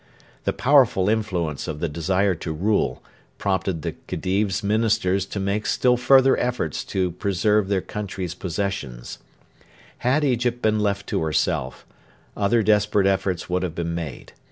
The 0.45 0.51
powerful 0.51 1.07
influence 1.09 1.67
of 1.67 1.79
the 1.79 1.87
desire 1.87 2.33
to 2.33 2.51
rule 2.51 3.03
prompted 3.37 3.83
the 3.83 3.91
Khedive's 4.07 4.63
Ministers 4.63 5.27
to 5.27 5.39
make 5.39 5.67
still 5.67 5.95
further 5.95 6.35
efforts 6.37 6.83
to 6.85 7.11
preserve 7.11 7.67
their 7.67 7.81
country's 7.81 8.33
possessions. 8.33 9.19
Had 9.99 10.23
Egypt 10.23 10.59
been 10.59 10.79
left 10.79 11.05
to 11.09 11.21
herself, 11.21 11.85
other 12.35 12.63
desperate 12.63 13.05
efforts 13.05 13.47
would 13.47 13.61
have 13.61 13.75
been 13.75 13.93
made. 13.93 14.33